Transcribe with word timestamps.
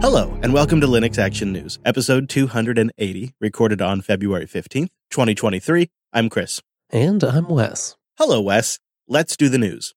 Hello, 0.00 0.34
and 0.42 0.54
welcome 0.54 0.80
to 0.80 0.86
Linux 0.86 1.18
Action 1.18 1.52
News, 1.52 1.78
episode 1.84 2.30
280, 2.30 3.34
recorded 3.38 3.82
on 3.82 4.00
February 4.00 4.46
15th, 4.46 4.88
2023. 5.10 5.90
I'm 6.14 6.30
Chris. 6.30 6.62
And 6.88 7.22
I'm 7.22 7.46
Wes. 7.50 7.96
Hello, 8.16 8.40
Wes. 8.40 8.78
Let's 9.06 9.36
do 9.36 9.50
the 9.50 9.58
news. 9.58 9.92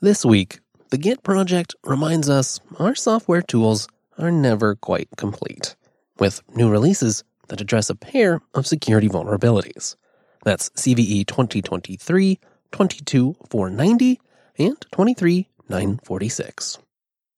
This 0.00 0.24
week, 0.24 0.60
the 0.90 0.96
Git 0.96 1.24
project 1.24 1.74
reminds 1.84 2.30
us 2.30 2.60
our 2.78 2.94
software 2.94 3.42
tools 3.42 3.88
are 4.16 4.30
never 4.30 4.76
quite 4.76 5.08
complete, 5.16 5.74
with 6.20 6.40
new 6.54 6.70
releases 6.70 7.24
that 7.48 7.60
address 7.60 7.90
a 7.90 7.96
pair 7.96 8.40
of 8.54 8.64
security 8.64 9.08
vulnerabilities. 9.08 9.96
That's 10.44 10.70
CVE 10.70 11.26
2023, 11.26 12.38
22490, 12.70 14.20
and 14.56 14.80
23946. 14.92 16.78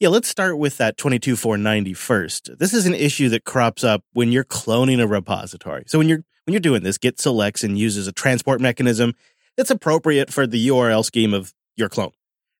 Yeah, 0.02 0.08
let's 0.08 0.26
start 0.26 0.58
with 0.58 0.78
that 0.78 0.96
22490 0.96 1.94
first. 1.94 2.58
This 2.58 2.74
is 2.74 2.86
an 2.86 2.94
issue 2.94 3.28
that 3.28 3.44
crops 3.44 3.84
up 3.84 4.02
when 4.12 4.32
you're 4.32 4.42
cloning 4.42 5.00
a 5.00 5.06
repository. 5.06 5.84
So 5.86 5.96
when 5.96 6.08
you're 6.08 6.24
when 6.44 6.54
you're 6.54 6.58
doing 6.58 6.82
this, 6.82 6.98
Git 6.98 7.20
selects 7.20 7.62
and 7.62 7.78
uses 7.78 8.08
a 8.08 8.12
transport 8.12 8.60
mechanism 8.60 9.14
that's 9.56 9.70
appropriate 9.70 10.32
for 10.32 10.44
the 10.44 10.66
URL 10.66 11.04
scheme 11.04 11.32
of 11.32 11.54
your 11.76 11.88
clone. 11.88 12.10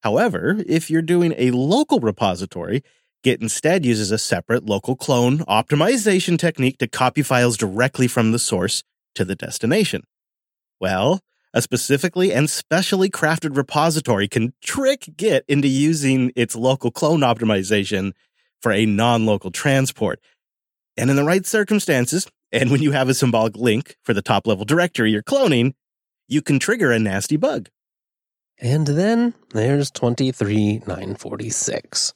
However, 0.05 0.63
if 0.69 0.89
you're 0.89 1.03
doing 1.03 1.35
a 1.37 1.51
local 1.51 1.99
repository, 1.99 2.85
Git 3.25 3.43
instead 3.43 3.85
uses 3.85 4.13
a 4.13 4.19
separate 4.19 4.65
local 4.65 4.95
clone 4.95 5.39
optimization 5.39 6.39
technique 6.39 6.79
to 6.79 6.87
copy 6.87 7.23
files 7.23 7.57
directly 7.57 8.07
from 8.07 8.31
the 8.31 8.39
source 8.39 8.85
to 9.17 9.25
the 9.25 9.35
destination. 9.35 10.05
Well, 10.81 11.19
a 11.55 11.63
specifically 11.63 12.33
and 12.33 12.49
specially 12.49 13.11
crafted 13.11 13.57
repository 13.57 14.29
can 14.29 14.55
trick 14.63 15.11
Git 15.17 15.45
into 15.49 15.69
using 15.69 16.33
its 16.35 16.57
local 16.57 16.91
clone 16.91 17.21
optimization 17.21 18.13
for 18.61 18.73
a 18.73 18.87
non 18.87 19.27
local 19.27 19.51
transport. 19.51 20.19
And 20.97 21.11
in 21.11 21.17
the 21.17 21.25
right 21.25 21.45
circumstances, 21.45 22.27
and 22.53 22.71
when 22.71 22.81
you 22.83 22.93
have 22.93 23.09
a 23.09 23.15
symbolic 23.15 23.57
link 23.57 23.97
for 24.03 24.15
the 24.15 24.23
top 24.23 24.47
level 24.47 24.65
directory 24.65 25.11
you're 25.11 25.23
cloning, 25.23 25.75
you 26.29 26.43
can 26.43 26.59
trigger 26.59 26.93
a 26.93 26.99
nasty 26.99 27.37
bug. 27.37 27.69
And 28.61 28.87
then 28.87 29.35
there's 29.51 29.91
23946. 29.91 32.15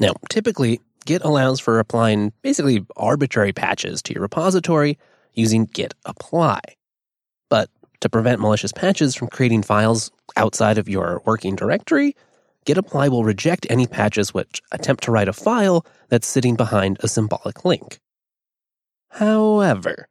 Now, 0.00 0.14
typically, 0.30 0.80
Git 1.04 1.22
allows 1.22 1.60
for 1.60 1.78
applying 1.78 2.32
basically 2.42 2.84
arbitrary 2.96 3.52
patches 3.52 4.02
to 4.02 4.14
your 4.14 4.22
repository 4.22 4.98
using 5.34 5.66
git 5.66 5.94
apply. 6.04 6.60
But 7.50 7.68
to 8.02 8.08
prevent 8.08 8.40
malicious 8.40 8.72
patches 8.72 9.14
from 9.14 9.28
creating 9.28 9.62
files 9.62 10.10
outside 10.36 10.76
of 10.76 10.88
your 10.88 11.22
working 11.24 11.56
directory, 11.56 12.14
git 12.64 12.76
apply 12.76 13.08
will 13.08 13.24
reject 13.24 13.66
any 13.70 13.86
patches 13.86 14.34
which 14.34 14.60
attempt 14.72 15.04
to 15.04 15.10
write 15.10 15.28
a 15.28 15.32
file 15.32 15.86
that's 16.08 16.26
sitting 16.26 16.56
behind 16.56 16.98
a 17.00 17.08
symbolic 17.08 17.64
link. 17.64 18.00
However, 19.10 20.08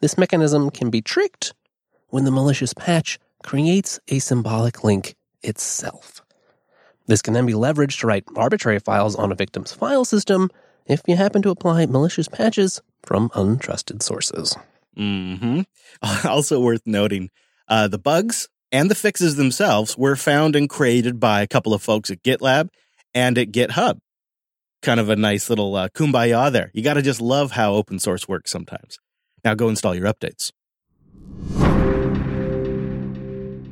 this 0.00 0.16
mechanism 0.16 0.70
can 0.70 0.90
be 0.90 1.02
tricked 1.02 1.54
when 2.08 2.24
the 2.24 2.30
malicious 2.30 2.72
patch 2.72 3.18
creates 3.42 3.98
a 4.08 4.20
symbolic 4.20 4.84
link 4.84 5.14
itself. 5.42 6.22
This 7.06 7.20
can 7.20 7.34
then 7.34 7.46
be 7.46 7.52
leveraged 7.52 8.00
to 8.00 8.06
write 8.06 8.24
arbitrary 8.36 8.78
files 8.78 9.16
on 9.16 9.32
a 9.32 9.34
victim's 9.34 9.72
file 9.72 10.04
system 10.04 10.50
if 10.86 11.02
you 11.06 11.16
happen 11.16 11.42
to 11.42 11.50
apply 11.50 11.86
malicious 11.86 12.28
patches 12.28 12.80
from 13.02 13.28
untrusted 13.30 14.02
sources. 14.02 14.56
Hmm 14.96 15.60
Also 16.24 16.60
worth 16.60 16.82
noting, 16.86 17.30
uh, 17.68 17.88
the 17.88 17.98
bugs 17.98 18.48
and 18.72 18.90
the 18.90 18.94
fixes 18.94 19.36
themselves 19.36 19.96
were 19.96 20.16
found 20.16 20.56
and 20.56 20.68
created 20.68 21.20
by 21.20 21.42
a 21.42 21.46
couple 21.46 21.72
of 21.74 21.82
folks 21.82 22.10
at 22.10 22.22
GitLab 22.22 22.68
and 23.14 23.38
at 23.38 23.52
GitHub. 23.52 24.00
Kind 24.82 25.00
of 25.00 25.08
a 25.08 25.16
nice 25.16 25.48
little 25.48 25.74
uh, 25.76 25.88
kumbaya 25.88 26.52
there. 26.52 26.70
You 26.74 26.82
got 26.82 26.94
to 26.94 27.02
just 27.02 27.20
love 27.20 27.52
how 27.52 27.74
open 27.74 27.98
source 27.98 28.28
works 28.28 28.50
sometimes. 28.50 28.98
Now 29.44 29.54
go 29.54 29.68
install 29.68 29.94
your 29.94 30.12
updates. 30.12 30.50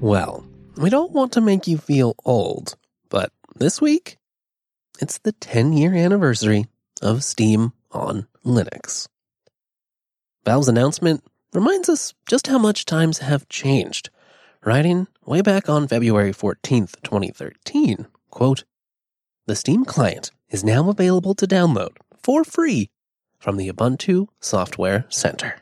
Well, 0.00 0.44
we 0.76 0.90
don't 0.90 1.12
want 1.12 1.32
to 1.32 1.40
make 1.40 1.66
you 1.66 1.78
feel 1.78 2.14
old, 2.24 2.76
but 3.08 3.32
this 3.56 3.80
week, 3.80 4.18
it's 5.00 5.18
the 5.18 5.32
10 5.32 5.72
year 5.72 5.94
anniversary 5.94 6.66
of 7.00 7.24
Steam 7.24 7.72
on 7.90 8.26
Linux. 8.44 9.08
Valve's 10.44 10.68
announcement 10.68 11.22
reminds 11.52 11.88
us 11.88 12.14
just 12.26 12.48
how 12.48 12.58
much 12.58 12.84
times 12.84 13.18
have 13.18 13.48
changed, 13.48 14.10
writing 14.64 15.06
way 15.24 15.40
back 15.40 15.68
on 15.68 15.86
February 15.86 16.32
14th, 16.32 17.00
2013, 17.02 18.08
quote, 18.30 18.64
The 19.46 19.54
Steam 19.54 19.84
client 19.84 20.32
is 20.50 20.64
now 20.64 20.90
available 20.90 21.36
to 21.36 21.46
download 21.46 21.96
for 22.20 22.42
free 22.42 22.90
from 23.38 23.56
the 23.56 23.68
Ubuntu 23.70 24.26
Software 24.40 25.04
Center. 25.08 25.58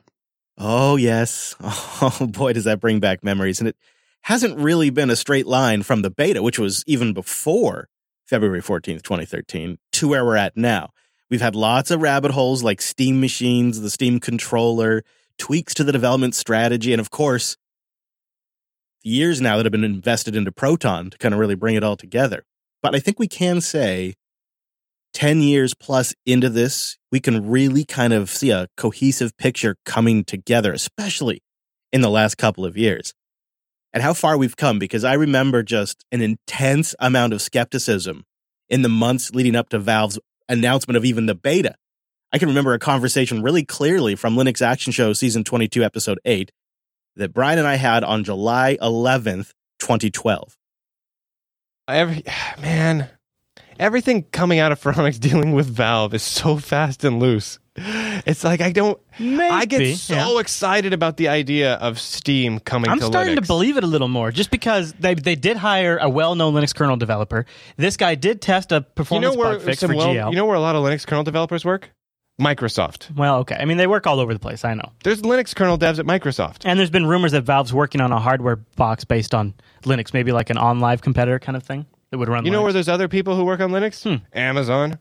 Oh, 0.57 0.97
yes. 0.97 1.55
Oh, 2.03 2.27
boy, 2.27 2.55
does 2.55 2.65
that 2.65 2.81
bring 2.81 2.99
back 2.99 3.23
memories. 3.23 3.61
And 3.61 3.69
it 3.69 3.77
hasn't 4.23 4.59
really 4.59 4.89
been 4.89 5.11
a 5.11 5.17
straight 5.17 5.47
line 5.47 5.83
from 5.83 6.01
the 6.01 6.09
beta, 6.09 6.43
which 6.43 6.59
was 6.59 6.83
even 6.87 7.13
before 7.13 7.91
February 8.27 8.63
14th, 8.63 9.03
2013, 9.03 9.77
to 9.93 10.09
where 10.09 10.25
we're 10.25 10.37
at 10.37 10.57
now. 10.57 10.89
We've 11.31 11.41
had 11.41 11.55
lots 11.55 11.91
of 11.91 12.03
rabbit 12.03 12.33
holes 12.33 12.63
like 12.63 12.83
Steam 12.83 13.21
machines, 13.21 13.81
the 13.81 13.91
Steam 13.91 14.19
controller, 14.19 15.05
tweaks 15.39 15.75
to 15.75 15.85
the 15.85 15.93
development 15.93 16.35
strategy, 16.35 16.93
and 16.93 17.01
of 17.01 17.11
course, 17.11 17.57
years 19.03 19.41
now 19.41 19.57
that 19.57 19.65
have 19.65 19.73
been 19.73 19.85
invested 19.85 20.35
into 20.35 20.53
Proton 20.53 21.11
to 21.11 21.19
kind 21.19 21.33
of 21.33 21.41
really 21.41 21.55
bring 21.55 21.77
it 21.77 21.85
all 21.85 21.97
together. 21.97 22.45
But 22.83 22.95
I 22.95 22.99
think 22.99 23.19
we 23.19 23.29
can 23.29 23.61
say 23.61 24.15
10 25.15 25.41
years 25.41 25.75
plus 25.75 26.15
into 26.27 26.49
this, 26.49 26.99
we 27.11 27.21
can 27.21 27.49
really 27.49 27.85
kind 27.85 28.13
of 28.13 28.31
see 28.31 28.51
a 28.51 28.69
cohesive 28.77 29.37
picture 29.37 29.77
coming 29.85 30.25
together, 30.25 30.73
especially 30.73 31.43
in 31.93 32.01
the 32.01 32.11
last 32.11 32.37
couple 32.37 32.65
of 32.65 32.77
years. 32.77 33.15
And 33.93 34.03
how 34.03 34.15
far 34.15 34.39
we've 34.39 34.57
come, 34.57 34.79
because 34.79 35.05
I 35.05 35.15
remember 35.15 35.63
just 35.63 36.05
an 36.13 36.23
intense 36.23 36.95
amount 37.01 37.33
of 37.33 37.43
skepticism 37.43 38.25
in 38.69 38.83
the 38.83 38.89
months 38.89 39.35
leading 39.35 39.57
up 39.57 39.69
to 39.71 39.79
Valve's 39.79 40.19
announcement 40.51 40.97
of 40.97 41.05
even 41.05 41.27
the 41.27 41.35
beta. 41.35 41.75
I 42.33 42.39
can 42.39 42.49
remember 42.49 42.75
a 42.75 42.79
conversation 42.79 43.43
really 43.43 43.65
clearly 43.65 44.15
from 44.15 44.37
Linux 44.37 44.63
Action 44.63 44.93
Show 44.93 45.13
Season 45.13 45.43
22, 45.43 45.83
Episode 45.83 46.21
8, 46.25 46.53
that 47.17 47.33
Brian 47.33 47.59
and 47.59 47.67
I 47.67 47.77
had 47.77 48.05
on 48.05 48.25
July 48.25 48.77
11th, 48.81 49.53
2012. 49.79 50.57
Every 51.89 52.23
man, 52.61 53.09
everything 53.79 54.25
coming 54.25 54.59
out 54.59 54.73
of 54.73 54.81
Phoronix 54.81 55.19
dealing 55.21 55.53
with 55.53 55.67
Valve 55.67 56.15
is 56.15 56.23
so 56.23 56.57
fast 56.57 57.05
and 57.05 57.19
loose. 57.19 57.59
It's 58.27 58.45
like 58.45 58.61
I 58.61 58.73
don't. 58.73 58.99
Maybe, 59.19 59.43
I 59.43 59.65
get 59.65 59.97
so 59.97 60.15
yeah. 60.15 60.41
excited 60.41 60.93
about 60.93 61.17
the 61.17 61.29
idea 61.29 61.75
of 61.75 61.99
Steam 62.01 62.59
coming 62.61 62.91
I'm 62.91 62.99
to 63.01 63.07
starting 63.07 63.35
Linux. 63.35 63.43
to 63.43 63.47
believe 63.47 63.77
it 63.77 63.85
a 63.85 63.87
little 63.87 64.09
more, 64.09 64.31
just 64.31 64.51
because 64.51 64.93
they 64.95 65.15
they 65.15 65.35
did 65.37 65.57
hire 65.57 65.99
a 65.99 66.09
well-known 66.09 66.55
Linux 66.55 66.75
kernel 66.75 66.97
developer. 66.97 67.47
This 67.77 67.97
guy 67.97 68.15
did 68.15 68.41
test 68.41 68.73
a 68.73 68.77
You 68.77 68.81
performance 68.95 69.35
know 69.35 69.39
where 69.41 69.53
bug 69.55 69.63
fix 69.63 69.83
for 69.83 69.95
well, 69.95 70.09
GL. 70.09 70.31
you 70.31 70.37
know 70.37 70.47
where 70.47 70.57
a 70.57 70.61
lot 70.61 70.75
of 70.77 70.85
Linux 70.85 71.07
kernel 71.07 71.25
developers 71.25 71.65
work? 71.65 71.91
Microsoft. 72.41 73.15
well, 73.15 73.37
okay. 73.41 73.57
I 73.57 73.67
mean, 73.67 73.77
they 73.77 73.87
work 73.87 74.07
all 74.07 74.19
over 74.19 74.33
the 74.33 74.39
place. 74.41 74.65
I 74.65 74.73
know. 74.73 74.93
There's 75.05 75.21
Linux 75.21 75.55
kernel 75.55 75.77
devs 75.77 75.99
at 75.99 76.07
Microsoft. 76.07 76.63
And 76.65 76.79
there's 76.79 76.89
been 76.89 77.05
rumors 77.05 77.33
that 77.33 77.45
Valve's 77.45 77.73
working 77.73 78.01
on 78.01 78.13
a 78.13 78.19
hardware 78.19 78.57
box 78.57 79.05
based 79.05 79.35
on 79.35 79.53
Linux, 79.83 80.15
maybe 80.15 80.33
like 80.33 80.49
an 80.49 80.57
OnLive 80.57 81.03
competitor 81.03 81.39
kind 81.39 81.55
of 81.55 81.63
thing 81.63 81.85
that 82.11 82.17
would 82.17 82.29
run. 82.31 82.47
You 82.47 82.51
know 82.51 82.63
where 82.63 82.73
there's 82.73 82.89
other 82.89 83.09
people 83.09 83.37
who 83.37 83.45
work 83.45 83.61
on 83.61 83.71
Linux? 83.73 84.03
Hmm. 84.09 84.25
Amazon. 84.37 84.99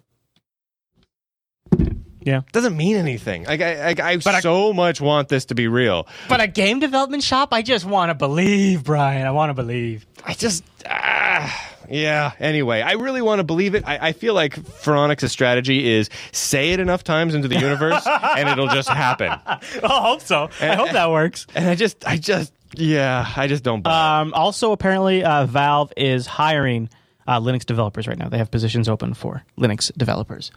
Yeah. 2.22 2.42
Doesn't 2.52 2.76
mean 2.76 2.96
anything. 2.98 3.46
Like 3.46 3.62
I, 3.62 3.90
I, 3.92 3.96
I 4.12 4.18
But 4.18 4.42
so 4.42 4.74
much 4.74 5.00
want 5.02 5.30
this 5.30 5.46
to 5.46 5.56
be 5.56 5.68
real. 5.68 6.08
But 6.28 6.42
a 6.42 6.48
game 6.48 6.80
development 6.80 7.24
shop, 7.24 7.54
I 7.54 7.62
just 7.62 7.86
want 7.86 8.10
to 8.10 8.16
believe, 8.16 8.84
Brian. 8.84 9.26
I 9.26 9.32
want 9.32 9.50
to 9.50 9.54
believe. 9.54 10.06
I 10.26 10.34
just, 10.34 10.64
ah, 10.86 11.70
yeah. 11.90 12.32
Anyway, 12.40 12.82
I 12.82 12.94
really 12.94 13.22
want 13.22 13.40
to 13.40 13.44
believe 13.44 13.76
it. 13.76 13.88
I, 13.88 14.10
I 14.10 14.12
feel 14.12 14.34
like 14.34 14.56
Phoronix's 14.56 15.32
strategy 15.32 15.90
is 15.90 16.10
say 16.32 16.72
it 16.72 16.80
enough 16.80 17.04
times 17.04 17.36
into 17.36 17.48
the 17.48 17.60
universe, 17.60 18.06
and 18.06 18.50
it'll 18.50 18.68
just 18.68 18.90
happen. 18.90 19.30
I 19.46 19.60
hope 19.84 20.22
so. 20.22 20.50
I 20.60 20.76
hope 20.76 20.92
that 20.92 21.10
works. 21.10 21.48
And 21.56 21.68
I 21.68 21.76
just, 21.76 22.06
I 22.08 22.18
just, 22.18 22.54
yeah, 22.76 23.26
I 23.36 23.48
just 23.48 23.64
don't. 23.64 23.86
Um, 23.88 24.34
also, 24.34 24.72
apparently, 24.72 25.24
uh, 25.24 25.46
Valve 25.46 25.94
is 25.98 26.28
hiring 26.28 26.90
uh, 27.28 27.40
Linux 27.40 27.66
developers 27.66 28.08
right 28.08 28.18
now. 28.18 28.28
They 28.30 28.38
have 28.40 28.52
positions 28.52 28.90
open 28.90 29.14
for 29.14 29.44
Linux 29.58 29.92
developers. 29.98 30.52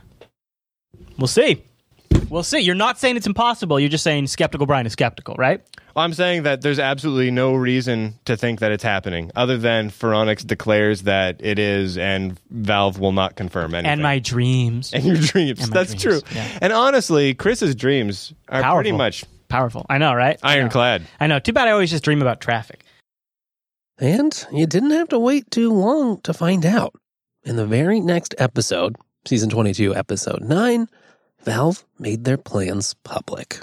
We'll 1.18 1.26
see. 1.26 1.62
We'll 2.28 2.42
see. 2.42 2.60
You're 2.60 2.74
not 2.74 2.98
saying 2.98 3.16
it's 3.16 3.26
impossible. 3.26 3.78
You're 3.78 3.88
just 3.90 4.04
saying 4.04 4.26
skeptical 4.28 4.66
Brian 4.66 4.86
is 4.86 4.92
skeptical, 4.92 5.34
right? 5.36 5.60
I'm 5.94 6.14
saying 6.14 6.44
that 6.44 6.62
there's 6.62 6.78
absolutely 6.78 7.30
no 7.30 7.54
reason 7.54 8.14
to 8.24 8.36
think 8.36 8.60
that 8.60 8.72
it's 8.72 8.82
happening, 8.82 9.30
other 9.36 9.58
than 9.58 9.90
Phoronix 9.90 10.46
declares 10.46 11.02
that 11.02 11.36
it 11.40 11.58
is, 11.58 11.98
and 11.98 12.38
Valve 12.50 12.98
will 12.98 13.12
not 13.12 13.36
confirm 13.36 13.74
anything. 13.74 13.90
And 13.92 14.02
my 14.02 14.18
dreams. 14.18 14.94
and 14.94 15.04
your 15.04 15.16
dreams. 15.16 15.62
And 15.64 15.72
That's 15.72 15.94
dreams, 15.94 16.22
true. 16.22 16.32
yeah. 16.34 16.58
And 16.62 16.72
honestly, 16.72 17.34
Chris's 17.34 17.74
dreams 17.74 18.32
are 18.48 18.62
Powerful. 18.62 18.76
pretty 18.78 18.92
much 18.92 19.24
Powerful. 19.48 19.84
I 19.90 19.98
know, 19.98 20.14
right? 20.14 20.38
I 20.42 20.54
know. 20.54 20.60
ironclad. 20.60 21.02
I 21.20 21.26
know. 21.26 21.38
Too 21.38 21.52
bad 21.52 21.68
I 21.68 21.72
always 21.72 21.90
just 21.90 22.04
dream 22.04 22.22
about 22.22 22.40
traffic. 22.40 22.84
And 23.98 24.46
you 24.50 24.66
didn't 24.66 24.92
have 24.92 25.08
to 25.10 25.18
wait 25.18 25.50
too 25.50 25.70
long 25.70 26.20
to 26.22 26.32
find 26.32 26.64
out. 26.64 26.94
In 27.44 27.56
the 27.56 27.66
very 27.66 28.00
next 28.00 28.34
episode, 28.38 28.96
Season 29.26 29.50
22, 29.50 29.94
Episode 29.94 30.40
9, 30.42 30.88
Valve 31.44 31.84
made 31.98 32.22
their 32.22 32.36
plans 32.36 32.94
public. 33.02 33.58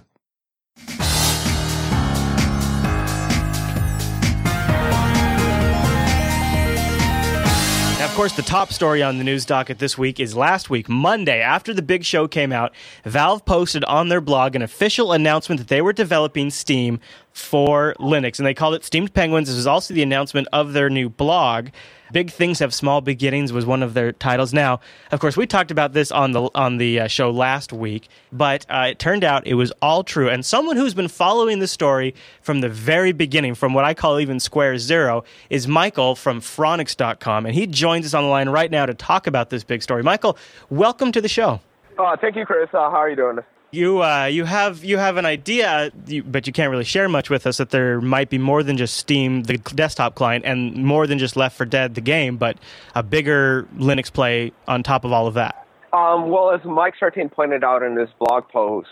Now, 7.98 8.06
of 8.06 8.12
course, 8.16 8.36
the 8.36 8.42
top 8.42 8.74
story 8.74 9.02
on 9.02 9.18
the 9.18 9.24
news 9.24 9.46
docket 9.46 9.80
this 9.80 9.98
week 9.98 10.20
is 10.20 10.36
last 10.36 10.70
week, 10.70 10.90
Monday, 10.90 11.40
after 11.40 11.74
the 11.74 11.82
big 11.82 12.04
show 12.04 12.28
came 12.28 12.52
out, 12.52 12.74
Valve 13.06 13.46
posted 13.46 13.86
on 13.86 14.10
their 14.10 14.20
blog 14.20 14.56
an 14.56 14.62
official 14.62 15.14
announcement 15.14 15.60
that 15.60 15.70
they 15.70 15.82
were 15.82 15.94
developing 15.94 16.50
Steam 16.50 17.00
for 17.32 17.96
Linux, 17.98 18.40
and 18.40 18.46
they 18.46 18.54
called 18.54 18.76
it 18.76 18.84
Steamed 18.84 19.14
Penguins. 19.14 19.48
This 19.48 19.56
was 19.56 19.68
also 19.68 19.94
the 19.94 20.04
announcement 20.04 20.50
of 20.52 20.74
their 20.74 20.90
new 20.90 21.08
blog. 21.08 21.70
Big 22.12 22.32
things 22.32 22.60
have 22.60 22.74
small 22.74 23.02
beginnings 23.02 23.54
was 23.54 23.66
one 23.66 23.84
of 23.84 23.94
their 23.94 24.12
titles. 24.12 24.54
Now, 24.54 24.80
of 25.12 25.20
course, 25.20 25.38
we 25.38 25.46
talked 25.46 25.72
about 25.72 25.94
this 25.94 26.12
on 26.12 26.32
the 26.32 26.50
on 26.56 26.78
the 26.78 27.02
uh, 27.02 27.08
show 27.08 27.30
last 27.30 27.72
week, 27.72 28.08
but 28.32 28.66
uh, 28.70 28.88
it 28.90 29.00
turned 29.00 29.24
out 29.24 29.46
it 29.46 29.56
was 29.56 29.72
all 29.82 30.04
true. 30.04 30.30
And 30.30 30.46
someone 30.46 30.78
who's 30.78 30.94
been 30.94 31.08
following 31.08 31.60
the 31.60 31.68
story 31.68 32.16
from 32.42 32.62
the 32.62 32.70
very 32.70 33.12
beginning, 33.12 33.56
from 33.56 33.74
what 33.74 33.86
I 33.86 33.94
call 33.94 34.20
even 34.20 34.40
square 34.40 34.78
zero, 34.78 35.24
is 35.50 35.68
Michael 35.68 36.16
from 36.16 36.42
Phoronix.com, 36.42 37.46
and 37.46 37.56
he 37.56 37.68
joins 37.68 38.06
us 38.06 38.14
on 38.14 38.24
the 38.24 38.30
line 38.30 38.50
right 38.50 38.72
now 38.72 38.86
to 38.86 38.94
talk 38.94 39.28
about 39.28 39.50
this 39.50 39.64
big 39.64 39.84
story. 39.84 40.04
Michael, 40.04 40.38
welcome 40.70 41.12
to 41.12 41.22
the 41.22 41.30
show. 41.30 41.62
Uh, 41.98 42.16
thank 42.18 42.36
you, 42.36 42.46
Chris. 42.46 42.70
Uh, 42.74 42.90
how 42.90 42.98
are 42.98 43.10
you 43.10 43.16
doing? 43.16 43.40
You 43.72 44.02
uh, 44.02 44.26
you 44.26 44.46
have 44.46 44.84
you 44.84 44.98
have 44.98 45.18
an 45.18 45.28
idea, 45.28 45.92
but 46.26 46.48
you 46.48 46.54
can't 46.54 46.72
really 46.72 46.84
share 46.84 47.08
much 47.08 47.30
with 47.30 47.46
us 47.46 47.58
that 47.58 47.70
there 47.70 48.02
might 48.02 48.30
be 48.30 48.40
more 48.40 48.64
than 48.64 48.78
just 48.78 48.98
Steam, 48.98 49.44
the 49.44 49.58
desktop 49.58 50.16
client, 50.16 50.44
and 50.44 50.84
more 50.84 51.06
than 51.06 51.20
just 51.20 51.36
Left 51.36 51.56
4 51.56 51.68
Dead, 51.68 51.94
the 51.94 52.02
game, 52.02 52.38
but 52.38 52.58
a 52.96 53.04
bigger 53.04 53.68
Linux 53.78 54.12
play 54.12 54.52
on 54.68 54.82
top 54.82 55.06
of 55.06 55.12
all 55.12 55.28
of 55.28 55.36
that. 55.36 55.68
Um, 55.94 56.30
well, 56.30 56.50
as 56.52 56.62
Mike 56.66 56.96
Sartain 57.00 57.30
pointed 57.30 57.64
out 57.64 57.84
in 57.84 57.96
his 57.96 58.10
blog 58.18 58.48
post, 58.50 58.90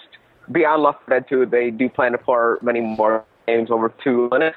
beyond 0.51 0.83
Left 0.83 0.99
4 1.07 1.19
Dead 1.21 1.25
2, 1.27 1.47
they 1.47 1.71
do 1.71 1.89
plan 1.89 2.11
to 2.11 2.19
port 2.19 2.61
many 2.61 2.81
more 2.81 3.25
games 3.47 3.71
over 3.71 3.89
to 4.03 4.29
Linux. 4.31 4.53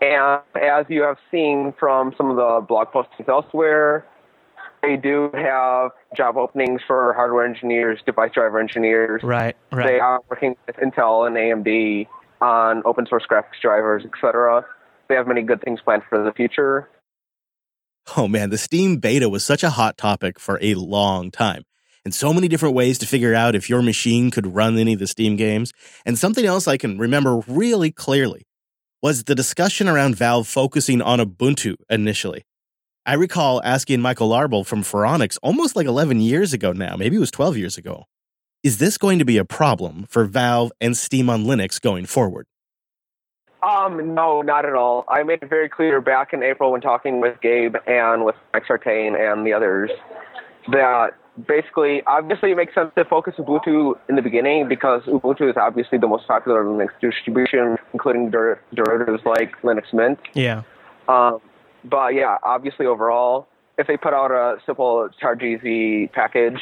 And 0.00 0.42
as 0.62 0.86
you 0.88 1.02
have 1.02 1.16
seen 1.32 1.74
from 1.78 2.14
some 2.16 2.30
of 2.30 2.36
the 2.36 2.64
blog 2.66 2.88
postings 2.88 3.28
elsewhere, 3.28 4.06
they 4.86 4.96
do 4.96 5.30
have 5.34 5.90
job 6.16 6.36
openings 6.36 6.80
for 6.86 7.12
hardware 7.14 7.44
engineers, 7.44 8.00
device 8.06 8.32
driver 8.34 8.58
engineers. 8.58 9.22
Right, 9.22 9.56
right. 9.72 9.86
They 9.86 9.98
are 9.98 10.20
working 10.30 10.56
with 10.66 10.76
Intel 10.76 11.26
and 11.26 11.36
AMD 11.36 12.06
on 12.40 12.82
open 12.84 13.06
source 13.06 13.24
graphics 13.30 13.60
drivers, 13.60 14.04
etc. 14.04 14.64
They 15.08 15.14
have 15.14 15.26
many 15.26 15.42
good 15.42 15.62
things 15.62 15.80
planned 15.84 16.02
for 16.08 16.22
the 16.22 16.32
future. 16.32 16.88
Oh 18.16 18.28
man, 18.28 18.50
the 18.50 18.58
Steam 18.58 18.98
beta 18.98 19.28
was 19.28 19.44
such 19.44 19.64
a 19.64 19.70
hot 19.70 19.98
topic 19.98 20.38
for 20.38 20.58
a 20.62 20.74
long 20.74 21.30
time. 21.30 21.64
And 22.04 22.14
so 22.14 22.32
many 22.32 22.46
different 22.46 22.76
ways 22.76 22.98
to 22.98 23.06
figure 23.06 23.34
out 23.34 23.56
if 23.56 23.68
your 23.68 23.82
machine 23.82 24.30
could 24.30 24.54
run 24.54 24.78
any 24.78 24.92
of 24.92 25.00
the 25.00 25.08
Steam 25.08 25.34
games. 25.34 25.72
And 26.04 26.16
something 26.16 26.44
else 26.44 26.68
I 26.68 26.76
can 26.76 26.98
remember 26.98 27.40
really 27.48 27.90
clearly 27.90 28.46
was 29.02 29.24
the 29.24 29.34
discussion 29.34 29.88
around 29.88 30.14
Valve 30.14 30.46
focusing 30.46 31.02
on 31.02 31.18
Ubuntu 31.18 31.74
initially. 31.90 32.44
I 33.06 33.14
recall 33.14 33.62
asking 33.62 34.00
Michael 34.00 34.30
Larabel 34.30 34.66
from 34.66 34.82
Phoronix 34.82 35.38
almost 35.40 35.76
like 35.76 35.86
11 35.86 36.20
years 36.20 36.52
ago 36.52 36.72
now, 36.72 36.96
maybe 36.96 37.14
it 37.14 37.20
was 37.20 37.30
12 37.30 37.56
years 37.56 37.78
ago. 37.78 38.06
Is 38.64 38.78
this 38.78 38.98
going 38.98 39.20
to 39.20 39.24
be 39.24 39.38
a 39.38 39.44
problem 39.44 40.06
for 40.08 40.24
Valve 40.24 40.72
and 40.80 40.96
Steam 40.96 41.30
on 41.30 41.44
Linux 41.44 41.80
going 41.80 42.06
forward? 42.06 42.48
Um, 43.62 44.16
no, 44.16 44.42
not 44.42 44.64
at 44.64 44.74
all. 44.74 45.04
I 45.08 45.22
made 45.22 45.40
it 45.40 45.48
very 45.48 45.68
clear 45.68 46.00
back 46.00 46.32
in 46.32 46.42
April 46.42 46.72
when 46.72 46.80
talking 46.80 47.20
with 47.20 47.40
Gabe 47.40 47.76
and 47.86 48.24
with 48.24 48.34
Mike 48.52 48.64
Sartain 48.66 49.14
and 49.14 49.46
the 49.46 49.52
others 49.52 49.90
that 50.72 51.10
basically, 51.46 52.02
obviously, 52.08 52.50
it 52.50 52.56
makes 52.56 52.74
sense 52.74 52.90
to 52.96 53.04
focus 53.04 53.34
on 53.38 53.44
Ubuntu 53.44 53.94
in 54.08 54.16
the 54.16 54.22
beginning 54.22 54.68
because 54.68 55.02
Ubuntu 55.02 55.48
is 55.48 55.56
obviously 55.56 55.98
the 55.98 56.08
most 56.08 56.26
popular 56.26 56.64
Linux 56.64 56.88
distribution, 57.00 57.76
including 57.92 58.30
der- 58.30 58.60
derivatives 58.74 59.22
like 59.24 59.52
Linux 59.62 59.94
Mint. 59.94 60.18
Yeah. 60.34 60.62
Um, 61.06 61.40
but 61.88 62.14
yeah, 62.14 62.38
obviously 62.42 62.86
overall, 62.86 63.48
if 63.78 63.86
they 63.86 63.96
put 63.96 64.14
out 64.14 64.30
a 64.30 64.56
simple 64.64 65.08
ChargEasy 65.22 66.12
package, 66.12 66.60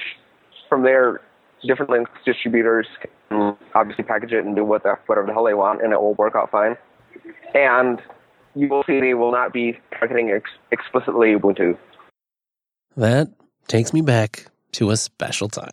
from 0.69 0.83
there, 0.83 1.21
different 1.67 1.91
Linux 1.91 2.07
distributors 2.25 2.87
can 3.31 3.57
obviously 3.75 4.05
package 4.05 4.33
it 4.33 4.45
and 4.45 4.57
do 4.57 4.65
what 4.65 4.83
the, 4.83 4.97
whatever 5.07 5.27
the 5.27 5.33
hell 5.33 5.45
they 5.45 5.55
want, 5.55 5.83
and 5.83 5.93
it 5.93 6.01
will 6.01 6.15
work 6.15 6.35
out 6.35 6.51
fine. 6.51 6.77
And 7.55 8.01
you 8.55 8.69
will 8.69 8.85
see 8.85 9.01
they 9.01 9.15
will 9.15 9.33
not 9.33 9.53
be 9.53 9.79
targeting 9.99 10.31
ex- 10.31 10.51
explicitly 10.71 11.35
Ubuntu. 11.35 11.77
That 12.97 13.29
takes 13.69 13.93
me 13.93 14.01
back 14.01 14.47
to 14.73 14.91
a 14.91 14.97
special 14.97 15.49
time. 15.49 15.73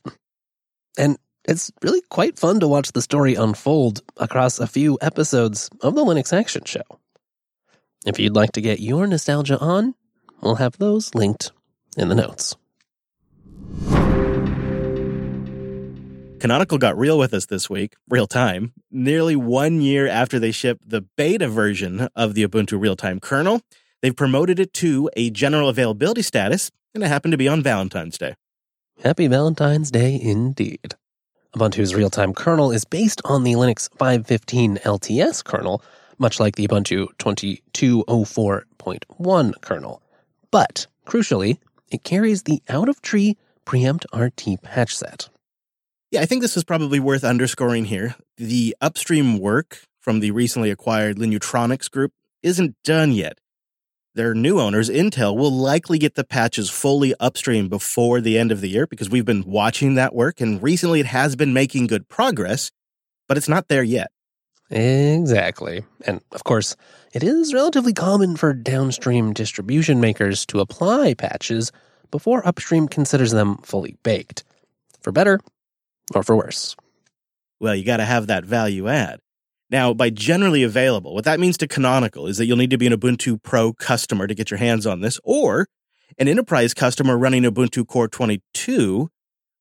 And 0.98 1.18
it's 1.48 1.72
really 1.82 2.02
quite 2.10 2.38
fun 2.38 2.60
to 2.60 2.68
watch 2.68 2.92
the 2.92 3.02
story 3.02 3.36
unfold 3.36 4.02
across 4.18 4.60
a 4.60 4.68
few 4.68 4.98
episodes 5.02 5.70
of 5.82 5.96
the 5.96 6.04
Linux 6.04 6.34
Action 6.34 6.64
Show. 6.66 6.84
If 8.06 8.18
you'd 8.18 8.36
like 8.36 8.52
to 8.54 8.62
get 8.62 8.80
your 8.80 9.06
nostalgia 9.06 9.60
on, 9.60 9.94
we'll 10.42 10.56
have 10.56 10.78
those 10.80 11.14
linked 11.14 11.52
in 11.96 12.10
the 12.10 12.16
notes. 12.16 12.56
Canonical 16.40 16.80
got 16.80 16.98
real 16.98 17.20
with 17.20 17.32
us 17.36 17.46
this 17.46 17.70
week, 17.70 17.94
real 18.10 18.26
time, 18.26 18.74
nearly 18.90 19.36
one 19.36 19.82
year 19.82 20.08
after 20.08 20.40
they 20.40 20.50
shipped 20.50 20.90
the 20.90 21.02
beta 21.16 21.48
version 21.48 22.10
of 22.16 22.34
the 22.34 22.48
Ubuntu 22.48 22.82
real 22.82 22.96
time 22.96 23.20
kernel. 23.20 23.62
They've 24.02 24.16
promoted 24.16 24.60
it 24.60 24.74
to 24.76 25.08
a 25.16 25.30
general 25.30 25.70
availability 25.70 26.24
status, 26.24 26.72
and 26.96 27.04
it 27.04 27.08
happened 27.08 27.34
to 27.34 27.38
be 27.38 27.48
on 27.48 27.62
Valentine's 27.62 28.18
Day. 28.18 28.34
Happy 29.04 29.28
Valentine's 29.28 29.92
Day 29.92 30.20
indeed. 30.20 30.96
Ubuntu's 31.56 31.94
real 31.94 32.10
time 32.10 32.34
kernel 32.34 32.72
is 32.72 32.86
based 32.86 33.22
on 33.26 33.44
the 33.44 33.54
Linux 33.54 33.88
515 34.00 34.78
LTS 34.78 35.44
kernel, 35.44 35.84
much 36.22 36.40
like 36.40 36.56
the 36.56 36.68
Ubuntu 36.68 37.08
2204.1 37.18 39.62
kernel. 39.62 40.04
But, 40.52 40.88
crucially, 41.06 41.58
it 41.92 42.04
carries 42.04 42.44
the 42.44 42.62
out 42.70 42.88
of 42.88 43.02
tree 43.02 43.38
preempt 43.66 44.06
RT 44.14 44.62
patch 44.62 44.96
set. 44.96 45.30
Yeah, 46.12 46.22
I 46.22 46.26
think 46.26 46.42
this 46.42 46.58
is 46.58 46.64
probably 46.64 47.00
worth 47.00 47.24
underscoring 47.24 47.86
here. 47.86 48.16
The 48.38 48.76
upstream 48.82 49.40
work 49.40 49.82
from 50.00 50.20
the 50.20 50.32
recently 50.32 50.70
acquired 50.70 51.18
Linutronix 51.18 51.90
group 51.90 52.12
isn't 52.44 52.76
done 52.84 53.12
yet. 53.12 53.40
Their 54.14 54.34
new 54.34 54.60
owners, 54.60 54.90
Intel, 54.90 55.38
will 55.38 55.52
likely 55.52 55.98
get 55.98 56.16
the 56.16 56.26
patches 56.26 56.70
fully 56.70 57.14
upstream 57.22 57.70
before 57.70 58.20
the 58.20 58.38
end 58.38 58.52
of 58.52 58.60
the 58.60 58.68
year 58.68 58.86
because 58.86 59.10
we've 59.10 59.24
been 59.24 59.46
watching 59.46 59.96
that 59.96 60.14
work 60.14 60.42
and 60.42 60.62
recently 60.62 61.00
it 61.00 61.06
has 61.06 61.38
been 61.38 61.54
making 61.54 61.88
good 61.88 62.10
progress, 62.10 62.72
but 63.30 63.38
it's 63.38 63.48
not 63.48 63.70
there 63.70 63.84
yet. 63.84 64.12
Exactly. 64.72 65.84
And 66.06 66.22
of 66.32 66.44
course, 66.46 66.76
it 67.14 67.24
is 67.24 67.54
relatively 67.54 67.94
common 67.94 68.38
for 68.38 68.54
downstream 68.54 69.34
distribution 69.34 70.00
makers 70.00 70.46
to 70.48 70.62
apply 70.62 71.14
patches 71.14 71.72
before 72.10 72.46
upstream 72.48 72.88
considers 72.88 73.32
them 73.32 73.58
fully 73.58 73.98
baked. 74.04 74.44
For 75.02 75.12
better 75.12 75.40
or 76.16 76.24
for 76.24 76.36
worse. 76.36 76.76
Well, 77.60 77.76
you 77.76 77.84
got 77.84 77.98
to 77.98 78.06
have 78.06 78.28
that 78.28 78.46
value 78.46 78.88
add. 78.88 79.20
Now, 79.70 79.94
by 79.94 80.10
generally 80.10 80.64
available, 80.64 81.14
what 81.14 81.24
that 81.26 81.40
means 81.40 81.58
to 81.58 81.68
Canonical 81.68 82.28
is 82.28 82.38
that 82.38 82.46
you'll 82.46 82.58
need 82.58 82.72
to 82.72 82.78
be 82.78 82.88
an 82.88 82.94
Ubuntu 82.94 83.42
Pro 83.42 83.74
customer 83.74 84.28
to 84.28 84.36
get 84.36 84.52
your 84.52 84.58
hands 84.58 84.86
on 84.86 85.00
this, 85.02 85.20
or 85.24 85.68
an 86.18 86.28
enterprise 86.28 86.74
customer 86.74 87.18
running 87.18 87.44
Ubuntu 87.44 87.88
Core 87.88 88.10
22 88.10 89.10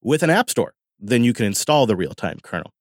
with 0.02 0.22
an 0.22 0.30
app 0.30 0.50
store. 0.50 0.74
Then 0.98 1.22
you 1.22 1.32
can 1.32 1.46
install 1.46 1.86
the 1.86 1.94
real 1.96 2.14
time 2.14 2.38
kernel. 2.42 2.72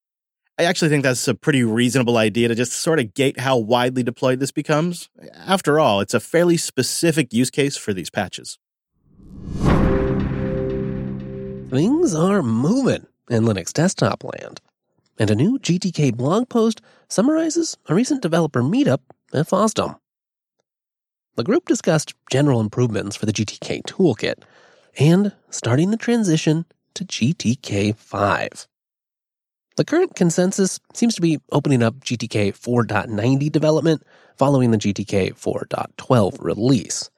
I 0.60 0.64
actually 0.66 0.90
think 0.90 1.04
that's 1.04 1.26
a 1.30 1.34
pretty 1.34 1.64
reasonable 1.64 2.18
idea 2.18 2.50
to 2.50 2.56
just 2.56 2.74
sort 2.74 3.00
of 3.00 3.14
gate 3.14 3.40
how 3.40 3.58
widely 3.58 4.04
deployed 4.04 4.42
this 4.42 4.52
becomes. 4.52 5.08
After 5.34 5.80
all, 5.80 6.02
it's 6.02 6.14
a 6.14 6.20
fairly 6.20 6.58
specific 6.58 7.32
use 7.34 7.50
case 7.50 7.78
for 7.78 7.94
these 7.94 8.10
patches. 8.10 8.60
Things 11.70 12.14
are 12.14 12.44
moving 12.44 13.08
in 13.30 13.44
Linux 13.44 13.72
desktop 13.72 14.26
land, 14.26 14.60
and 15.18 15.32
a 15.32 15.36
new 15.36 15.60
GTK 15.60 16.14
blog 16.14 16.50
post 16.50 16.82
summarizes 17.08 17.78
a 17.88 17.96
recent 17.96 18.22
developer 18.22 18.62
meetup 18.62 19.00
at 19.34 19.48
FOSDEM. 19.48 19.98
The 21.36 21.44
group 21.46 21.68
discussed 21.68 22.16
general 22.30 22.60
improvements 22.60 23.16
for 23.16 23.26
the 23.26 23.32
GTK 23.32 23.84
toolkit 23.84 24.44
and 25.00 25.32
starting 25.50 25.92
the 25.92 25.98
transition 25.98 26.66
to 26.96 27.06
GTK 27.06 27.96
5. 27.96 28.68
The 29.80 29.86
current 29.86 30.14
consensus 30.14 30.78
seems 30.94 31.16
to 31.16 31.22
be 31.22 31.40
opening 31.54 31.82
up 31.84 32.02
GTK 32.02 32.52
4.90 32.52 33.50
development 33.50 34.04
following 34.36 34.72
the 34.72 34.78
GTK 34.78 35.32
4.12 35.36 36.44
release. 36.44 37.10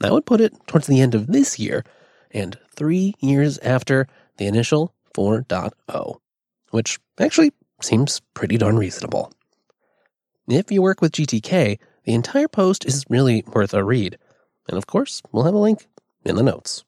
That 0.00 0.10
would 0.10 0.26
put 0.26 0.40
it 0.40 0.52
towards 0.66 0.88
the 0.88 1.00
end 1.00 1.14
of 1.14 1.28
this 1.28 1.60
year 1.60 1.84
and 2.32 2.58
three 2.74 3.14
years 3.20 3.58
after 3.58 4.08
the 4.38 4.46
initial 4.46 4.92
4.0, 5.14 6.16
which 6.72 6.98
actually 7.20 7.52
seems 7.80 8.20
pretty 8.34 8.58
darn 8.58 8.76
reasonable. 8.76 9.32
If 10.48 10.72
you 10.72 10.82
work 10.82 11.00
with 11.00 11.12
GTK, 11.12 11.78
the 12.02 12.14
entire 12.14 12.48
post 12.48 12.84
is 12.86 13.04
really 13.08 13.44
worth 13.46 13.72
a 13.72 13.84
read. 13.84 14.18
And 14.68 14.76
of 14.76 14.88
course, 14.88 15.22
we'll 15.30 15.44
have 15.44 15.54
a 15.54 15.58
link 15.58 15.86
in 16.24 16.34
the 16.34 16.42
notes. 16.42 16.82